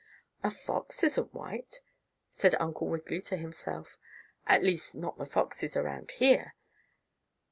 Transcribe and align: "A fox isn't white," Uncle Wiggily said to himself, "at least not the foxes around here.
"A 0.41 0.49
fox 0.49 1.03
isn't 1.03 1.31
white," 1.31 1.81
Uncle 2.59 2.87
Wiggily 2.87 3.19
said 3.19 3.25
to 3.27 3.37
himself, 3.37 3.99
"at 4.47 4.63
least 4.63 4.95
not 4.95 5.19
the 5.19 5.27
foxes 5.27 5.77
around 5.77 6.09
here. 6.13 6.55